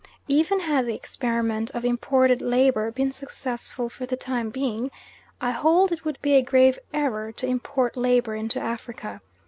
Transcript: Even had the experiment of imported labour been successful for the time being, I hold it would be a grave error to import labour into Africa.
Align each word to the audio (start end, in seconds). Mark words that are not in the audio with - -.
Even 0.27 0.61
had 0.61 0.87
the 0.87 0.95
experiment 0.95 1.69
of 1.75 1.85
imported 1.85 2.41
labour 2.41 2.89
been 2.89 3.11
successful 3.11 3.87
for 3.87 4.07
the 4.07 4.17
time 4.17 4.49
being, 4.49 4.89
I 5.39 5.51
hold 5.51 5.91
it 5.91 6.05
would 6.05 6.19
be 6.23 6.33
a 6.33 6.41
grave 6.41 6.79
error 6.91 7.31
to 7.33 7.45
import 7.45 7.95
labour 7.95 8.33
into 8.33 8.59
Africa. 8.59 9.21